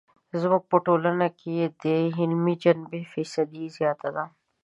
زموږ 0.41 0.61
په 0.71 0.77
ټولنه 0.85 1.27
کې 1.37 1.49
یې 1.59 1.67
د 1.83 1.83
عملي 2.15 2.55
جنبې 2.63 3.01
فیصدي 3.13 3.65
زیاته 3.77 4.09
ده. 4.15 4.25